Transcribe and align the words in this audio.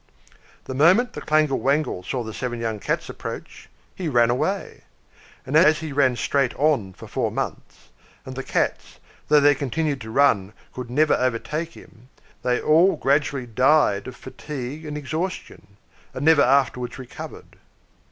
The 0.65 0.73
moment 0.73 1.13
the 1.13 1.21
Clangle 1.21 1.59
Wangle 1.59 2.01
saw 2.01 2.23
the 2.23 2.33
seven 2.33 2.59
young 2.59 2.79
Cats 2.79 3.07
approach, 3.07 3.69
he 3.93 4.07
ran 4.09 4.31
away; 4.31 4.81
and 5.45 5.55
as 5.55 5.77
he 5.81 5.93
ran 5.93 6.15
straight 6.15 6.55
on 6.55 6.93
for 6.93 7.07
four 7.07 7.29
months, 7.29 7.89
and 8.25 8.35
the 8.35 8.41
Cats, 8.41 8.99
though 9.27 9.39
they 9.39 9.53
continued 9.53 10.01
to 10.01 10.09
run, 10.09 10.53
could 10.73 10.89
never 10.89 11.13
overtake 11.13 11.73
him, 11.73 12.09
they 12.41 12.59
all 12.59 12.95
gradually 12.95 13.45
died 13.45 14.07
of 14.07 14.15
fatigue 14.15 14.85
and 14.87 14.97
exhaustion, 14.97 15.77
and 16.15 16.25
never 16.25 16.41
afterwards 16.41 16.97
recovered. 16.97 17.57